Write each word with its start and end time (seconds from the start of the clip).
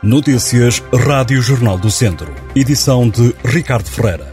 Notícias 0.00 0.80
Rádio 0.94 1.42
Jornal 1.42 1.76
do 1.76 1.90
Centro. 1.90 2.32
Edição 2.54 3.10
de 3.10 3.34
Ricardo 3.44 3.88
Ferreira. 3.88 4.32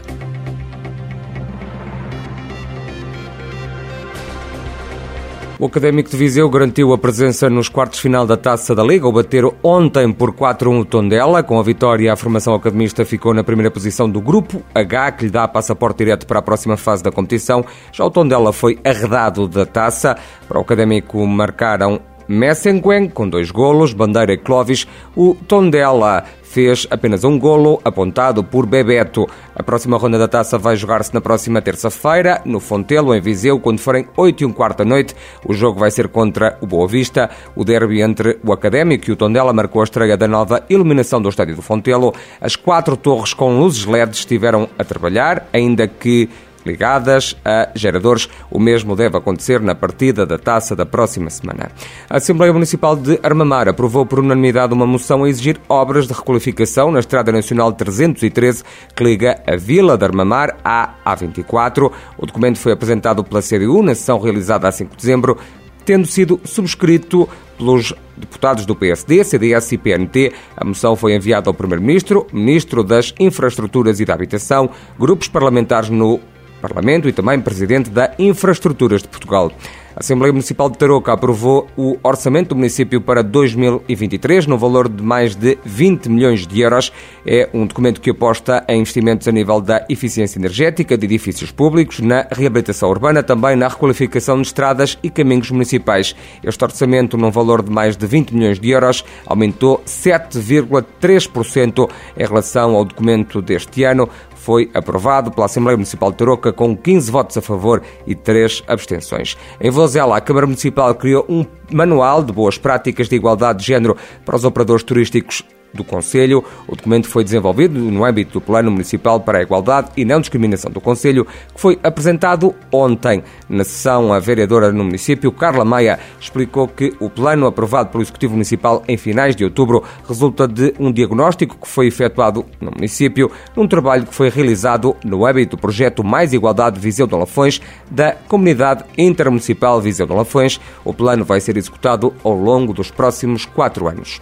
O 5.58 5.66
Académico 5.66 6.08
de 6.08 6.16
Viseu 6.16 6.48
garantiu 6.48 6.92
a 6.92 6.98
presença 6.98 7.50
nos 7.50 7.68
quartos 7.68 7.98
final 7.98 8.24
da 8.24 8.36
Taça 8.36 8.76
da 8.76 8.84
Liga. 8.84 9.08
O 9.08 9.12
bater 9.12 9.44
ontem 9.60 10.12
por 10.12 10.32
4-1 10.32 10.82
o 10.82 10.84
Tondela. 10.84 11.42
Com 11.42 11.58
a 11.58 11.64
vitória, 11.64 12.12
a 12.12 12.16
formação 12.16 12.54
academista 12.54 13.04
ficou 13.04 13.34
na 13.34 13.42
primeira 13.42 13.68
posição 13.68 14.08
do 14.08 14.20
grupo 14.20 14.62
H, 14.72 15.12
que 15.12 15.24
lhe 15.24 15.32
dá 15.32 15.48
passaporte 15.48 15.98
direto 15.98 16.28
para 16.28 16.38
a 16.38 16.42
próxima 16.42 16.76
fase 16.76 17.02
da 17.02 17.10
competição. 17.10 17.64
Já 17.90 18.04
o 18.04 18.10
Tondela 18.10 18.52
foi 18.52 18.78
arredado 18.84 19.48
da 19.48 19.66
taça. 19.66 20.16
Para 20.46 20.58
o 20.58 20.62
Académico 20.62 21.26
marcaram 21.26 22.00
Messenquen, 22.28 23.08
com 23.08 23.28
dois 23.28 23.50
golos, 23.50 23.92
Bandeira 23.92 24.32
e 24.32 24.36
Clovis. 24.36 24.86
O 25.14 25.36
Tondela 25.46 26.24
fez 26.56 26.86
apenas 26.90 27.22
um 27.22 27.38
golo, 27.38 27.80
apontado 27.84 28.42
por 28.42 28.64
Bebeto. 28.64 29.28
A 29.54 29.62
próxima 29.62 29.98
ronda 29.98 30.18
da 30.18 30.26
taça 30.26 30.56
vai 30.56 30.74
jogar-se 30.74 31.12
na 31.12 31.20
próxima 31.20 31.60
terça-feira, 31.60 32.40
no 32.46 32.60
Fontelo, 32.60 33.14
em 33.14 33.20
Viseu, 33.20 33.60
quando 33.60 33.78
forem 33.78 34.08
8 34.16 34.42
e 34.42 34.46
um 34.46 34.52
quarto 34.52 34.78
da 34.78 34.84
noite. 34.86 35.14
O 35.44 35.52
jogo 35.52 35.78
vai 35.78 35.90
ser 35.90 36.08
contra 36.08 36.56
o 36.62 36.66
Boa 36.66 36.88
Vista. 36.88 37.28
O 37.54 37.62
derby 37.62 38.00
entre 38.00 38.38
o 38.42 38.54
Académico 38.54 39.10
e 39.10 39.12
o 39.12 39.16
Tondela 39.16 39.52
marcou 39.52 39.82
a 39.82 39.84
estreia 39.84 40.16
da 40.16 40.26
nova 40.26 40.64
iluminação 40.70 41.20
do 41.20 41.28
estádio 41.28 41.56
do 41.56 41.62
Fontelo. 41.62 42.14
As 42.40 42.56
quatro 42.56 42.96
torres 42.96 43.34
com 43.34 43.58
luzes 43.58 43.84
LED 43.84 44.16
estiveram 44.16 44.66
a 44.78 44.84
trabalhar, 44.84 45.46
ainda 45.52 45.86
que 45.86 46.30
ligadas 46.66 47.36
a 47.44 47.70
geradores. 47.74 48.28
O 48.50 48.58
mesmo 48.58 48.94
deve 48.94 49.16
acontecer 49.16 49.60
na 49.60 49.74
partida 49.74 50.26
da 50.26 50.36
taça 50.36 50.76
da 50.76 50.84
próxima 50.84 51.30
semana. 51.30 51.70
A 52.10 52.16
Assembleia 52.16 52.52
Municipal 52.52 52.96
de 52.96 53.18
Armamar 53.22 53.68
aprovou 53.68 54.04
por 54.04 54.18
unanimidade 54.18 54.74
uma 54.74 54.86
moção 54.86 55.24
a 55.24 55.28
exigir 55.28 55.58
obras 55.68 56.06
de 56.06 56.12
requalificação 56.12 56.90
na 56.90 56.98
Estrada 56.98 57.32
Nacional 57.32 57.72
313 57.72 58.64
que 58.94 59.04
liga 59.04 59.40
a 59.46 59.56
Vila 59.56 59.96
de 59.96 60.04
Armamar 60.04 60.56
à 60.64 60.94
A24. 61.06 61.90
O 62.18 62.26
documento 62.26 62.58
foi 62.58 62.72
apresentado 62.72 63.22
pela 63.24 63.40
CDU 63.40 63.82
na 63.82 63.94
sessão 63.94 64.18
realizada 64.18 64.68
a 64.68 64.72
5 64.72 64.90
de 64.90 64.96
dezembro 64.96 65.38
tendo 65.86 66.04
sido 66.04 66.40
subscrito 66.44 67.28
pelos 67.56 67.94
deputados 68.16 68.66
do 68.66 68.74
PSD, 68.74 69.22
CDS 69.24 69.72
e 69.72 69.78
PNT. 69.78 70.32
A 70.56 70.64
moção 70.64 70.96
foi 70.96 71.14
enviada 71.14 71.48
ao 71.48 71.54
Primeiro-Ministro, 71.54 72.26
Ministro 72.32 72.82
das 72.82 73.14
Infraestruturas 73.18 74.00
e 74.00 74.04
da 74.04 74.12
Habitação, 74.12 74.68
grupos 74.98 75.28
parlamentares 75.28 75.88
no 75.88 76.20
Parlamento 76.66 77.08
e 77.08 77.12
também 77.12 77.40
Presidente 77.40 77.90
da 77.90 78.12
Infraestruturas 78.18 79.02
de 79.02 79.08
Portugal. 79.08 79.52
A 79.96 80.00
Assembleia 80.00 80.30
Municipal 80.30 80.68
de 80.68 80.76
Tarouca 80.76 81.10
aprovou 81.10 81.68
o 81.74 81.96
orçamento 82.02 82.50
do 82.50 82.56
município 82.56 83.00
para 83.00 83.22
2023 83.22 84.46
no 84.46 84.58
valor 84.58 84.90
de 84.90 85.02
mais 85.02 85.34
de 85.34 85.56
20 85.64 86.10
milhões 86.10 86.46
de 86.46 86.60
euros. 86.60 86.92
É 87.24 87.48
um 87.54 87.66
documento 87.66 87.98
que 87.98 88.10
aposta 88.10 88.62
em 88.68 88.80
investimentos 88.80 89.26
a 89.26 89.32
nível 89.32 89.58
da 89.58 89.86
eficiência 89.88 90.38
energética 90.38 90.98
de 90.98 91.06
edifícios 91.06 91.50
públicos, 91.50 92.00
na 92.00 92.26
reabilitação 92.30 92.90
urbana, 92.90 93.22
também 93.22 93.56
na 93.56 93.68
requalificação 93.68 94.36
de 94.36 94.48
estradas 94.48 94.98
e 95.02 95.08
caminhos 95.08 95.50
municipais. 95.50 96.14
Este 96.44 96.62
orçamento, 96.62 97.16
num 97.16 97.30
valor 97.30 97.62
de 97.62 97.70
mais 97.70 97.96
de 97.96 98.06
20 98.06 98.34
milhões 98.34 98.60
de 98.60 98.68
euros, 98.68 99.02
aumentou 99.24 99.82
7,3% 99.86 101.88
em 102.18 102.26
relação 102.26 102.74
ao 102.74 102.84
documento 102.84 103.40
deste 103.40 103.84
ano 103.84 104.10
foi 104.46 104.70
aprovado 104.72 105.32
pela 105.32 105.46
Assembleia 105.46 105.76
Municipal 105.76 106.12
de 106.12 106.18
Tarouca 106.18 106.52
com 106.52 106.76
15 106.76 107.10
votos 107.10 107.36
a 107.36 107.42
favor 107.42 107.82
e 108.06 108.14
3 108.14 108.62
abstenções. 108.68 109.36
Em 109.60 109.70
Vozela, 109.70 110.16
a 110.16 110.20
Câmara 110.20 110.46
Municipal 110.46 110.94
criou 110.94 111.26
um 111.28 111.44
manual 111.72 112.22
de 112.22 112.32
boas 112.32 112.56
práticas 112.56 113.08
de 113.08 113.16
igualdade 113.16 113.58
de 113.58 113.66
género 113.66 113.96
para 114.24 114.36
os 114.36 114.44
operadores 114.44 114.84
turísticos 114.84 115.42
do 115.76 115.84
Conselho. 115.84 116.42
O 116.66 116.74
documento 116.74 117.08
foi 117.08 117.22
desenvolvido 117.22 117.78
no 117.78 118.04
âmbito 118.04 118.32
do 118.32 118.40
Plano 118.40 118.70
Municipal 118.70 119.20
para 119.20 119.38
a 119.38 119.42
Igualdade 119.42 119.90
e 119.96 120.04
Não 120.04 120.20
Discriminação 120.20 120.70
do 120.70 120.80
Conselho, 120.80 121.26
que 121.54 121.60
foi 121.60 121.78
apresentado 121.82 122.54
ontem. 122.72 123.22
Na 123.48 123.62
sessão, 123.62 124.12
a 124.12 124.18
vereadora 124.18 124.72
no 124.72 124.84
município, 124.84 125.30
Carla 125.30 125.64
Maia, 125.64 125.98
explicou 126.20 126.66
que 126.66 126.94
o 126.98 127.08
plano 127.08 127.46
aprovado 127.46 127.90
pelo 127.90 128.02
Executivo 128.02 128.32
Municipal 128.32 128.82
em 128.88 128.96
finais 128.96 129.36
de 129.36 129.44
outubro 129.44 129.84
resulta 130.08 130.48
de 130.48 130.74
um 130.78 130.90
diagnóstico 130.90 131.56
que 131.56 131.68
foi 131.68 131.86
efetuado 131.86 132.44
no 132.60 132.70
município, 132.70 133.30
num 133.54 133.68
trabalho 133.68 134.06
que 134.06 134.14
foi 134.14 134.28
realizado 134.28 134.96
no 135.04 135.26
âmbito 135.26 135.56
do 135.56 135.60
projeto 135.60 136.02
Mais 136.02 136.32
Igualdade 136.32 136.80
Viseu 136.80 137.06
de 137.06 137.14
Lafões 137.14 137.60
da 137.90 138.12
Comunidade 138.12 138.84
Intermunicipal 138.96 139.80
Viseu 139.80 140.06
de 140.06 140.12
Lafões. 140.12 140.60
O 140.84 140.92
plano 140.92 141.24
vai 141.24 141.40
ser 141.40 141.56
executado 141.56 142.14
ao 142.24 142.34
longo 142.34 142.72
dos 142.72 142.90
próximos 142.90 143.44
quatro 143.44 143.88
anos 143.88 144.20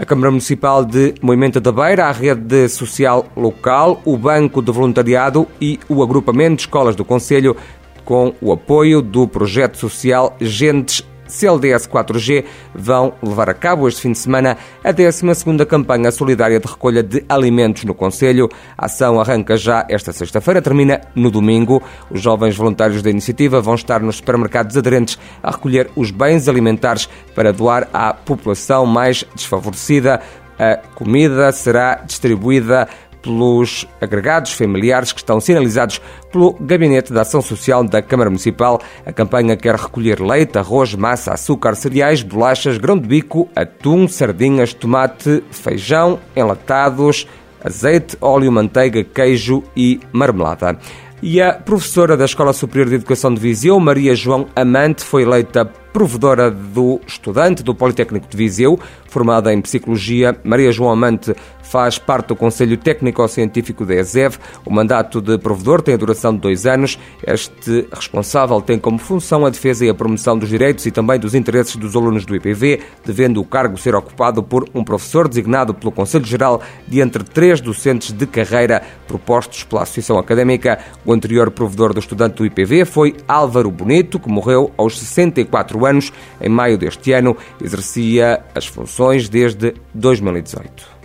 a 0.00 0.04
Câmara 0.06 0.30
Municipal 0.30 0.82
de 0.82 1.12
Moimenta 1.20 1.60
da 1.60 1.70
Beira, 1.70 2.06
a 2.06 2.10
Rede 2.10 2.70
Social 2.70 3.26
Local, 3.36 4.00
o 4.06 4.16
Banco 4.16 4.62
de 4.62 4.72
Voluntariado 4.72 5.46
e 5.60 5.78
o 5.90 6.02
Agrupamento 6.02 6.56
de 6.56 6.62
Escolas 6.62 6.96
do 6.96 7.04
Conselho, 7.04 7.54
com 8.02 8.32
o 8.40 8.50
apoio 8.50 9.02
do 9.02 9.28
projeto 9.28 9.76
social 9.76 10.34
Gentes 10.40 11.06
CLDS 11.30 11.86
4G 11.88 12.44
vão 12.74 13.14
levar 13.22 13.48
a 13.48 13.54
cabo 13.54 13.88
este 13.88 14.02
fim 14.02 14.12
de 14.12 14.18
semana 14.18 14.58
a 14.84 14.92
12ª 14.92 15.64
campanha 15.64 16.10
solidária 16.10 16.58
de 16.58 16.66
recolha 16.66 17.02
de 17.02 17.24
alimentos 17.28 17.84
no 17.84 17.94
Conselho. 17.94 18.48
A 18.76 18.86
ação 18.86 19.20
arranca 19.20 19.56
já 19.56 19.86
esta 19.88 20.12
sexta-feira, 20.12 20.60
termina 20.60 21.00
no 21.14 21.30
domingo. 21.30 21.82
Os 22.10 22.20
jovens 22.20 22.56
voluntários 22.56 23.02
da 23.02 23.10
iniciativa 23.10 23.60
vão 23.60 23.74
estar 23.74 24.00
nos 24.00 24.16
supermercados 24.16 24.76
aderentes 24.76 25.18
a 25.42 25.50
recolher 25.50 25.90
os 25.96 26.10
bens 26.10 26.48
alimentares 26.48 27.08
para 27.34 27.52
doar 27.52 27.88
à 27.92 28.12
população 28.12 28.84
mais 28.84 29.24
desfavorecida. 29.34 30.20
A 30.58 30.76
comida 30.94 31.50
será 31.52 31.94
distribuída 31.94 32.86
pelos 33.22 33.86
agregados 34.00 34.52
familiares 34.52 35.12
que 35.12 35.20
estão 35.20 35.40
sinalizados 35.40 36.00
pelo 36.32 36.54
Gabinete 36.60 37.12
da 37.12 37.22
Ação 37.22 37.40
Social 37.40 37.84
da 37.84 38.02
Câmara 38.02 38.30
Municipal. 38.30 38.80
A 39.04 39.12
campanha 39.12 39.56
quer 39.56 39.74
recolher 39.74 40.20
leite, 40.20 40.58
arroz, 40.58 40.94
massa, 40.94 41.32
açúcar, 41.32 41.74
cereais, 41.74 42.22
bolachas, 42.22 42.78
grão 42.78 42.98
de 42.98 43.06
bico, 43.06 43.48
atum, 43.54 44.08
sardinhas, 44.08 44.72
tomate, 44.72 45.42
feijão, 45.50 46.18
enlatados, 46.34 47.26
azeite, 47.62 48.16
óleo, 48.20 48.50
manteiga, 48.50 49.04
queijo 49.04 49.62
e 49.76 50.00
marmelada. 50.12 50.78
E 51.22 51.40
a 51.40 51.52
professora 51.52 52.16
da 52.16 52.24
Escola 52.24 52.52
Superior 52.54 52.88
de 52.88 52.94
Educação 52.94 53.34
de 53.34 53.40
Viseu, 53.40 53.78
Maria 53.78 54.14
João 54.14 54.46
Amante, 54.56 55.04
foi 55.04 55.22
eleita 55.22 55.70
provedora 55.92 56.50
do 56.50 57.00
estudante 57.06 57.62
do 57.62 57.74
Politécnico 57.74 58.28
de 58.28 58.36
Viseu, 58.36 58.78
formada 59.06 59.52
em 59.52 59.60
Psicologia. 59.60 60.38
Maria 60.44 60.70
João 60.72 60.90
Amante 60.90 61.34
faz 61.62 61.98
parte 61.98 62.28
do 62.28 62.36
Conselho 62.36 62.76
Técnico-Científico 62.76 63.84
da 63.84 63.94
ESEV. 63.94 64.38
O 64.64 64.72
mandato 64.72 65.20
de 65.20 65.38
provedor 65.38 65.80
tem 65.80 65.94
a 65.94 65.96
duração 65.96 66.34
de 66.34 66.40
dois 66.40 66.66
anos. 66.66 66.98
Este 67.24 67.86
responsável 67.92 68.60
tem 68.60 68.78
como 68.78 68.98
função 68.98 69.46
a 69.46 69.50
defesa 69.50 69.84
e 69.84 69.88
a 69.88 69.94
promoção 69.94 70.36
dos 70.36 70.48
direitos 70.48 70.84
e 70.86 70.90
também 70.90 71.18
dos 71.18 71.34
interesses 71.34 71.76
dos 71.76 71.94
alunos 71.94 72.24
do 72.24 72.34
IPV, 72.34 72.80
devendo 73.04 73.40
o 73.40 73.44
cargo 73.44 73.78
ser 73.78 73.94
ocupado 73.94 74.42
por 74.42 74.68
um 74.74 74.82
professor 74.82 75.28
designado 75.28 75.72
pelo 75.72 75.92
Conselho 75.92 76.24
Geral 76.24 76.60
de 76.88 77.00
entre 77.00 77.22
três 77.22 77.60
docentes 77.60 78.10
de 78.12 78.26
carreira 78.26 78.82
propostos 79.06 79.62
pela 79.62 79.82
Associação 79.82 80.18
Académica. 80.18 80.78
O 81.04 81.12
anterior 81.12 81.50
provedor 81.50 81.92
do 81.92 82.00
estudante 82.00 82.36
do 82.36 82.46
IPV 82.46 82.84
foi 82.84 83.16
Álvaro 83.28 83.70
Bonito, 83.70 84.18
que 84.18 84.28
morreu 84.28 84.72
aos 84.76 84.98
64 84.98 85.79
anos. 85.86 86.12
Em 86.40 86.48
maio 86.48 86.78
deste 86.78 87.12
ano, 87.12 87.36
exercia 87.62 88.44
as 88.54 88.66
funções 88.66 89.28
desde 89.28 89.74
2018. 89.94 90.99